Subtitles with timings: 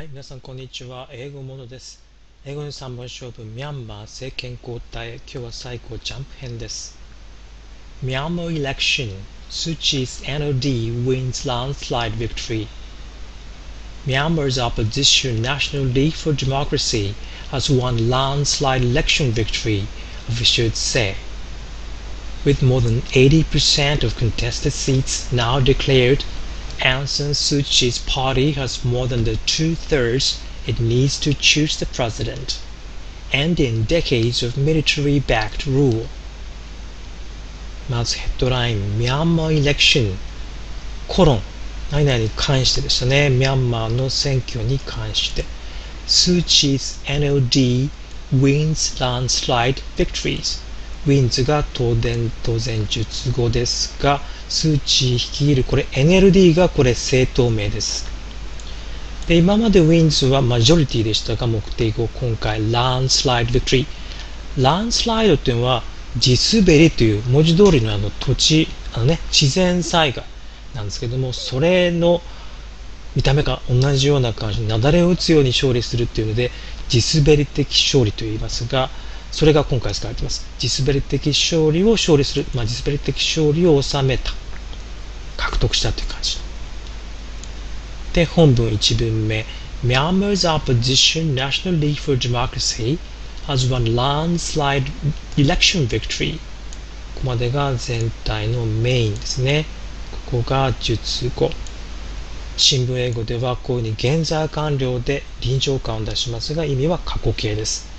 [0.00, 1.08] はい、皆さんこんにちは。
[1.10, 1.98] 英語ものです。
[2.44, 5.14] 英語の3本勝負、ミャンマー政権交代。
[5.14, 6.96] 今日は最高ジャンプ編です。
[8.04, 9.08] Myanmar election,
[9.50, 12.68] Suchi's NOD wins landslide victory.
[14.06, 17.14] Myanmar's opposition National League for Democracy
[17.50, 19.88] has won landslide election victory,
[20.28, 21.16] officials say.
[22.44, 26.24] With more than 80% of contested seats now declared,
[26.83, 31.77] Aung San Suu Kyi's party has more than the two thirds it needs to choose
[31.77, 32.57] the president,
[33.31, 36.09] and in decades of military backed rule.
[37.87, 40.17] まずヘッドライン、ミャンマーイレクション、
[41.07, 41.41] コロン、
[41.91, 45.45] 何々に関してでしたね、ミャンマーの選挙に関して。
[46.07, 47.91] Suu Kyi's NLD
[48.33, 50.70] wins landslide victories.
[51.05, 58.05] Wins が当然、当然術語ですが、スー・チー率いる、これ NLD がこれ政党名です。
[59.27, 63.85] で、今まで wins はマジョリティでしたが、目的語、今回 landslide victory。
[64.57, 65.83] landslide っていうのは、
[66.17, 70.25] 地滑りという文字通りのあの土地、あのね、自然災害
[70.75, 72.21] なんですけども、それの
[73.15, 76.51] 見た目が同じような感じに雪崩を打つように勝利するっていうので、
[76.89, 78.89] 地滑り的勝利と言いますが、
[79.31, 80.45] それが今回使われています。
[80.57, 84.31] 地滑り的勝利を勝利する、まあ、地滑り的勝利を収めた、
[85.37, 86.37] 獲得したという感じ。
[88.13, 89.45] で、本文1文目。
[89.83, 92.99] Myanmar's opposition National League for Democracy
[93.47, 94.91] has won landslide
[95.35, 96.37] election victory
[97.15, 99.65] ここまでが全体のメインですね
[100.27, 101.49] ここが術語
[102.57, 107.90] 新聞英語ではこういうふうに現在完了で臨場感を出しますが意味は過去形です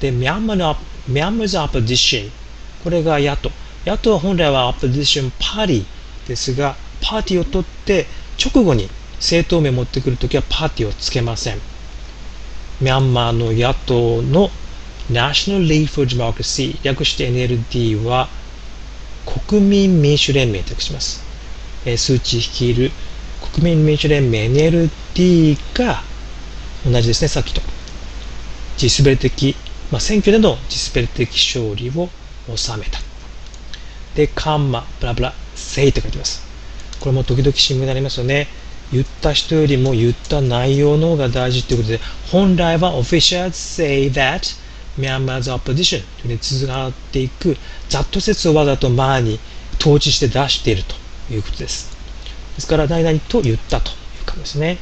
[0.00, 0.74] でミャンマーの
[1.08, 2.30] Myanmar's opposition
[2.82, 3.50] これが野党
[3.84, 5.84] 野党本来は opposition party
[6.26, 8.06] ですがパーティーを取って
[8.42, 11.58] 直後に政党名を持ってくるときはパーティーをつけません
[12.80, 14.50] ミャンマーの野党の
[15.10, 18.28] National League for Democracy 略して NLD は
[19.48, 21.22] 国民民主連盟と訳します。
[21.84, 22.90] えー、数値率いる
[23.52, 26.02] 国民民主連盟 NLD が
[26.84, 27.60] 同じですね、さっきと。
[28.76, 29.56] 地滑り的、
[29.90, 32.08] まあ、選挙での地滑り的勝利を
[32.56, 33.00] 収めた。
[34.14, 36.42] で、カンマ、ブラブラ、セイと書いてます。
[37.00, 38.48] これも時々新聞になりますよね。
[38.92, 42.00] 言った人よりも言った内容の方が大事ということで、
[42.30, 44.58] 本来は officials say that
[44.98, 47.56] Myanmar's opposition というね、続がっていく、
[47.88, 49.38] ざっと説をわざと前に
[49.80, 50.94] 統治して出していると
[51.32, 51.96] いうことです。
[52.56, 54.78] ですから、何々と言ったという感じですね。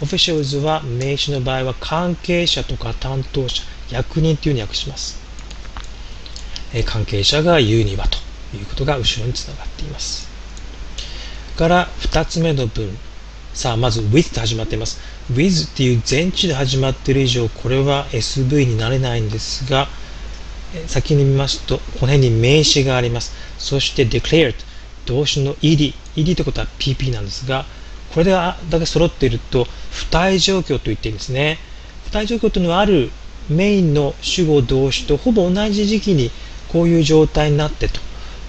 [0.00, 5.20] officials は名詞の場合は関係者とか担当者、役人というふうに訳します。
[6.72, 8.18] え関係者が言うにはと
[8.56, 10.28] いうことが後ろにつながっています。
[11.56, 12.98] から2つ目の文。
[13.52, 15.00] さあ、まず with と始まっています。
[15.32, 19.88] with っていう前置で始まっている以上、これは SV になれないんですが、
[20.88, 23.32] 先に見ますと、この辺に名詞があります。
[23.58, 24.56] そして declared、
[25.06, 27.64] 動詞の ed、ed ってことは pp なんですが、
[28.12, 31.58] これだけ揃っていると、不対状況と言っていいんですね。
[32.06, 33.12] 不対状況というのはある
[33.48, 36.30] メインの主語動詞とほぼ同じ時期に
[36.68, 38.00] こういう状態になってと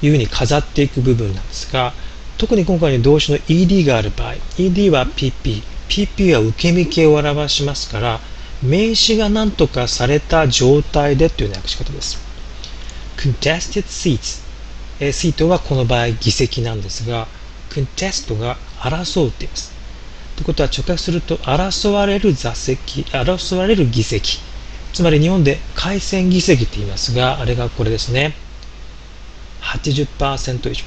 [0.02, 1.94] いうふうに飾っていく部分なんですが、
[2.38, 8.20] 特に今回の動詞の ed がある場合、ed は pp、pp は受け身形を表しますから、
[8.64, 12.18] 名詞が何とかされた状態でという訳し方です。
[13.18, 14.42] contested seats、
[15.00, 17.28] えー、シートはこの場合議席なんですが、
[17.70, 19.74] contest が争うって言います。
[20.36, 24.40] ということは直訳すると、争われる座席、争われる議席。
[24.96, 28.34] つまり日本で改選議席って言いますが、あれがこれですね。
[29.62, 30.86] 80%以上。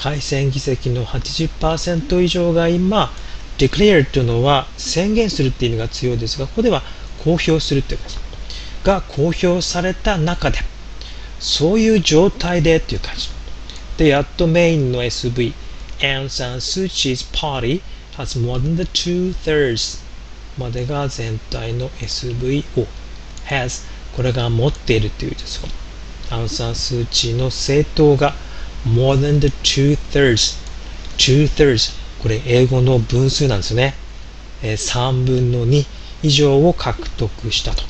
[0.00, 3.12] 改選議席の80%以上が今、
[3.58, 6.84] declare というのは宣言するっていう意味が強いですが、ここでは
[7.24, 8.20] 公表するっていうこと
[8.88, 10.58] が公表された中で、
[11.40, 13.28] そういう状態でっていう感じ。
[13.96, 15.52] で、やっとメインの SV、
[15.98, 17.80] Aung San Suu Kyi's party
[18.16, 20.00] has more than the two-thirds
[20.56, 22.86] までが全体の SV を
[23.48, 23.84] has
[24.14, 25.68] これが持っているというですよ。
[26.30, 28.34] アウン・サン・スー・チーの政党が
[28.86, 30.58] more than the two-thirds
[31.16, 33.94] two-thirds これ英語の分数なんですよね。
[34.62, 35.86] えー、3分の2
[36.22, 37.84] 以上を獲得したと。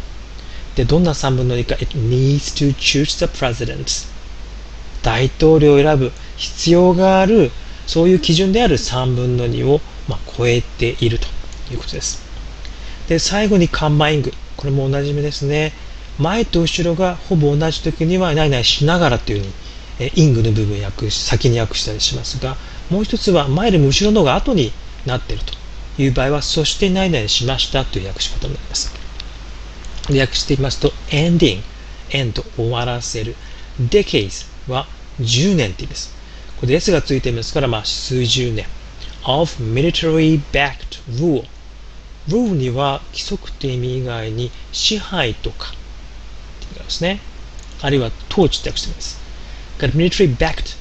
[0.77, 4.07] で、どんな3分の2か ?It needs to choose the president
[5.03, 7.51] 大統領を選ぶ必要がある
[7.87, 11.27] そういう基準である3分の2を、まあ、超えていると
[11.73, 12.23] いうことです。
[13.09, 14.33] で、最後にカンバイング。
[14.59, 15.73] これもおなじみですね。
[16.19, 19.53] 前と後ろがほぼ同じ時にはないないしながらというふうに、
[20.01, 22.57] えイングの部分訳し、先に訳したりしますが、
[22.91, 24.73] もう一つは前よりも後ろの方が後に
[25.07, 25.55] なっていると
[26.03, 28.93] いう場合は、そして何々しましたという訳し方になります。
[30.11, 31.63] 訳してみますと、ending、
[32.11, 33.37] end、終わらせる。
[33.81, 34.89] decades は
[35.21, 36.13] 10年って言います。
[36.57, 38.67] これで S がついていますから、まあ、数十年。
[39.25, 41.47] of military backed rule。
[42.29, 45.73] Rule には規則という意味以外に支配とか、
[46.73, 47.21] ってですね。
[47.81, 49.21] あるいは統治って訳してます。
[49.79, 50.77] から military backed、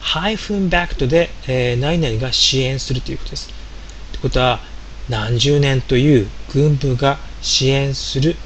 [0.00, 3.48] ハイフン backed で、えー、何々が支援するということです。
[3.48, 4.60] ってことは、
[5.08, 8.36] 何十年という軍部が支援する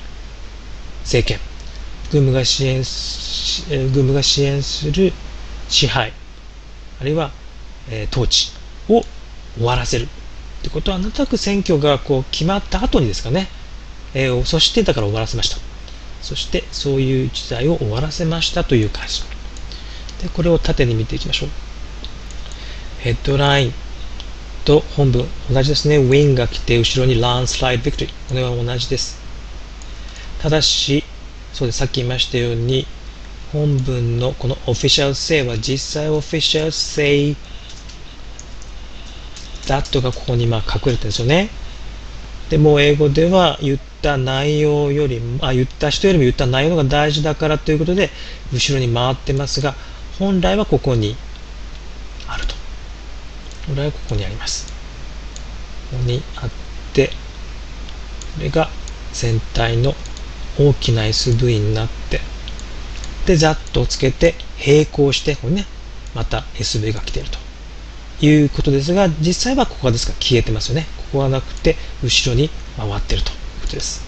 [1.03, 1.41] 政権。
[2.11, 2.83] 軍部が支援
[3.93, 5.13] 軍部が支援する
[5.69, 6.13] 支配、
[7.01, 7.33] あるいは、
[7.91, 8.53] えー、統治
[8.89, 9.03] を
[9.57, 10.09] 終わらせる。
[10.61, 13.49] ってことは、なんとなく選挙がこう決まった後にですかね、
[14.15, 15.59] えー、そしてだから終わらせました。
[16.23, 19.23] そしてそういう時代を終わらせましたという感じ。
[20.23, 21.49] で、これを縦に見ていきましょう。
[23.01, 23.73] ヘッドライン
[24.65, 25.99] と本文、同じですね。
[25.99, 28.29] ウィンが来て、後ろにランスライドビクトリー。
[28.29, 29.21] これは同じです。
[30.41, 31.05] ただし、
[31.53, 31.79] そうです。
[31.79, 32.87] さっき言いましたように、
[33.53, 36.09] 本文のこの official say は実際
[39.67, 41.51] official say that がここにまあ隠れてるんですよね。
[42.51, 48.11] でも英語では言った内容よりも、あ、言った人よりも言った内容が大事だからということで、
[48.53, 49.75] 後ろに回ってますが、
[50.19, 51.17] 本来はここに
[52.29, 52.55] あると。
[53.67, 54.73] 本来はここにあります。
[55.91, 56.51] ここにあっ
[56.93, 57.13] て、こ
[58.43, 58.71] れが
[59.13, 59.95] 全体の
[60.59, 62.21] 大きな SV になって、
[63.27, 65.67] で、ざっとつけて並行して、これね、
[66.15, 67.46] また SV が来ていると。
[68.21, 70.87] いうことですが、実際はここがですか消えてますよね。
[70.97, 74.05] ここがなくて、後ろに回っているということです。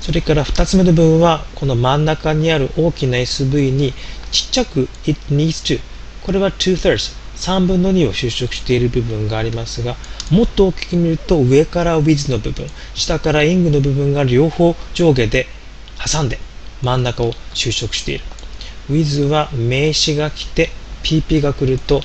[0.00, 3.92] それから2つ目の部分は、この真ん中にある大きな SV に
[4.30, 5.80] ちっちゃく it needs to
[6.22, 9.96] これは two thirds 3分の2を収縮している部分がありますが、
[10.30, 15.46] もっと大きく見ると上から with の部分、下から ing の部分が両方上下で
[16.04, 16.38] 挟んで
[16.82, 18.24] 真ん中を収縮している。
[18.90, 20.70] with は名詞が来て
[21.02, 22.02] pp が来ると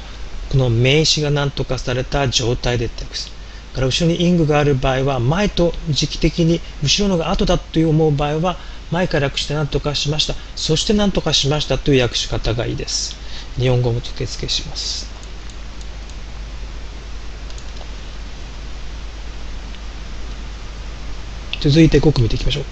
[0.54, 3.32] この名詞が何とかされた状態でってす。
[3.74, 8.58] から後ろに ing がある場合は前と時期的に後ろのが後だという思う場合は
[8.92, 10.36] 前から訳して何とかしました。
[10.56, 13.16] そして何とかしましたという訳し方がいいです。
[13.58, 15.12] 日本語も付け付けします。
[21.62, 22.64] 続いて5句見ていきましょう。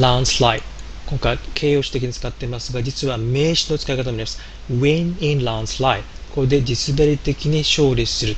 [0.00, 0.62] landslide。
[1.06, 4.40] 今回形容詞的に使っていますが、実は名詞の使い方もあります。
[4.68, 6.17] win in landslide。
[6.38, 8.36] これで地滑り的に勝利する。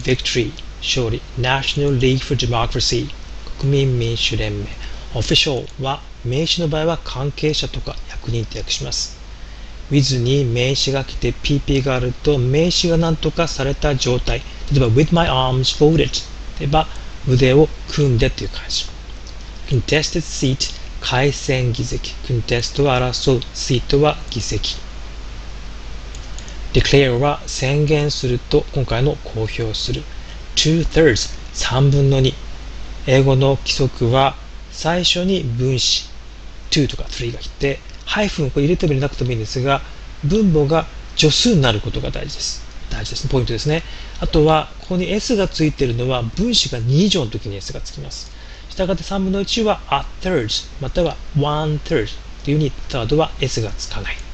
[0.00, 0.50] victory。
[0.82, 1.22] 勝利。
[1.38, 3.06] National League for Democracy。
[3.60, 4.66] 国民民主連盟。
[5.14, 9.16] official は名詞の場合は関係者とか役人って訳します。
[9.92, 14.42] with に名詞が来て pp があると名詞が何とかされた状態。
[14.72, 16.10] 例えば with my arms folded
[16.58, 16.88] 例えば
[17.28, 18.86] 腕を組んでという感じ。
[19.68, 22.10] contested seat 改選議席。
[22.26, 23.40] contest は争う。
[23.54, 24.87] seat は議席。
[26.78, 30.02] Declare は宣言すると今回の公表する。
[30.54, 32.32] two thirds 3分の2。
[33.08, 34.36] 英語の規則は
[34.70, 36.08] 最初に分子
[36.70, 39.80] to とか3が来て、ハイフンこれ入れても入れなくてもいいんですが、
[40.22, 40.86] 分母が
[41.16, 42.64] 助数になることが大事です。
[42.90, 43.30] 大事ですね。
[43.30, 43.82] ポイントですね。
[44.20, 48.30] あとは、ここに s がついているのは分子が2以上の時に s がつきます。
[48.68, 50.48] したがって3分の1は a third
[50.80, 52.06] または one third
[52.44, 54.27] というふうに third は s がつかない。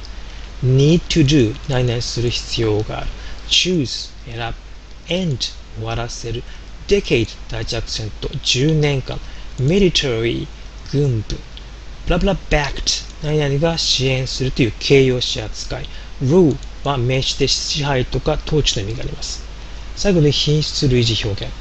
[0.63, 3.07] Need to do 何々する必要がある。
[3.49, 5.15] choose 選ぶ。
[5.15, 5.39] end
[5.77, 6.43] 終わらせる。
[6.87, 9.19] decade 第一アクセント10年間。
[9.59, 10.47] military
[10.91, 11.37] 軍部
[12.07, 15.87] blah blah backed 何々が支援するという形容詞扱い
[16.23, 19.45] rule は名詞で支配とか統治の意味があります
[19.97, 21.55] 最後に品質類似表現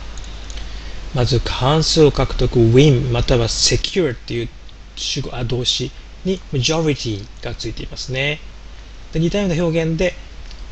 [1.14, 4.50] まず過半数を獲得 win または secure っていう
[4.96, 5.92] 主語動詞
[6.26, 8.40] に majority がついていますね
[9.14, 10.14] で似たような表現で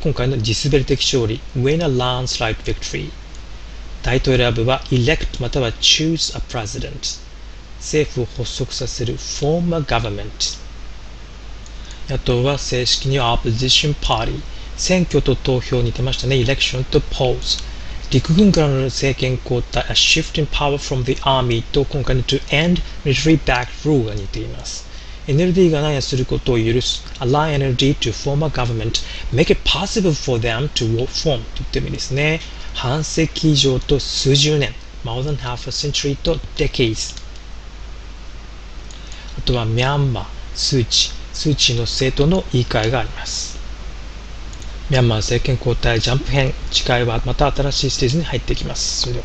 [0.02, 3.08] 今回の地滑り的勝利 win a landslide victory
[4.02, 7.22] 大統領選ぶは elect または choose a president
[7.78, 10.60] 政府を発足させる form a government
[12.08, 14.40] 野党は正式に opposition party
[14.76, 17.62] 選挙と投票に似てましたね election と polls
[18.10, 24.91] 陸軍からの政権交代 a shift in power from the army と今回の to end military backed rule が似ています
[25.26, 31.42] NLD が何やすることを許す allow NLD to form a government make it possible for them to form
[31.42, 32.40] と言ってもいいですね。
[32.74, 34.74] 半世紀以上と数十年
[35.04, 37.14] more than half a century と decades
[39.38, 43.58] あとはミャンマー数値数値の生徒の言い換えがあります。
[44.90, 49.22] ミャンマー政権交代ジャンプ編次回はまた新しいステージに入っていきます。